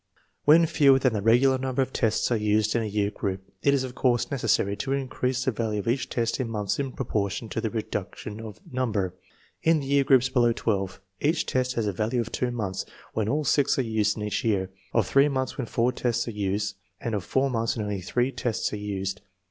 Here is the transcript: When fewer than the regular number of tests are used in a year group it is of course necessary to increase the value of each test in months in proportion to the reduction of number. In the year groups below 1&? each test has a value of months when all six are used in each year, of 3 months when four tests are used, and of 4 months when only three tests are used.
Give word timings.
When 0.45 0.65
fewer 0.65 0.97
than 0.97 1.13
the 1.13 1.21
regular 1.21 1.59
number 1.59 1.83
of 1.83 1.93
tests 1.93 2.31
are 2.31 2.35
used 2.35 2.75
in 2.75 2.81
a 2.81 2.87
year 2.87 3.11
group 3.11 3.43
it 3.61 3.71
is 3.71 3.83
of 3.83 3.93
course 3.93 4.31
necessary 4.31 4.75
to 4.77 4.93
increase 4.93 5.45
the 5.45 5.51
value 5.51 5.77
of 5.79 5.87
each 5.87 6.09
test 6.09 6.39
in 6.39 6.49
months 6.49 6.79
in 6.79 6.93
proportion 6.93 7.49
to 7.49 7.61
the 7.61 7.69
reduction 7.69 8.39
of 8.39 8.59
number. 8.71 9.13
In 9.61 9.79
the 9.79 9.85
year 9.85 10.03
groups 10.03 10.27
below 10.27 10.53
1&? 10.55 10.97
each 11.19 11.45
test 11.45 11.73
has 11.75 11.85
a 11.85 11.93
value 11.93 12.19
of 12.21 12.41
months 12.51 12.83
when 13.13 13.29
all 13.29 13.43
six 13.45 13.77
are 13.77 13.83
used 13.83 14.17
in 14.17 14.23
each 14.23 14.43
year, 14.43 14.71
of 14.91 15.05
3 15.05 15.29
months 15.29 15.59
when 15.59 15.67
four 15.67 15.91
tests 15.91 16.27
are 16.27 16.31
used, 16.31 16.77
and 16.99 17.13
of 17.13 17.23
4 17.23 17.51
months 17.51 17.77
when 17.77 17.85
only 17.85 18.01
three 18.01 18.31
tests 18.31 18.73
are 18.73 18.77
used. 18.77 19.21